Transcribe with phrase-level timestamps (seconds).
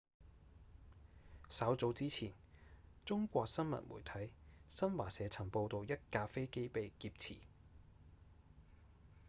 [1.51, 2.33] 稍早之前
[3.05, 4.31] 中國新聞媒體
[4.67, 7.35] 新華社曾報導一架飛機被劫持